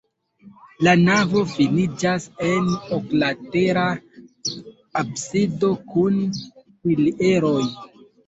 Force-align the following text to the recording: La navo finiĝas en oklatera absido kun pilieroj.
La 0.85 0.93
navo 1.01 1.41
finiĝas 1.51 2.23
en 2.47 2.71
oklatera 2.97 3.83
absido 5.03 5.69
kun 5.93 6.17
pilieroj. 6.87 7.63